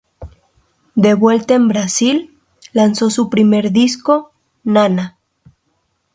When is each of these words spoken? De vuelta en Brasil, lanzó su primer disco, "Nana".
De 0.95 1.13
vuelta 1.13 1.53
en 1.53 1.67
Brasil, 1.67 2.35
lanzó 2.73 3.11
su 3.11 3.29
primer 3.29 3.71
disco, 3.71 4.31
"Nana". 4.63 5.19